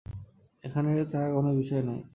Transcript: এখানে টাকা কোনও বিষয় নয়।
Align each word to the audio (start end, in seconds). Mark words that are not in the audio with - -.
এখানে 0.63 0.89
টাকা 1.05 1.29
কোনও 1.35 1.51
বিষয় 1.59 1.83
নয়। 1.87 2.03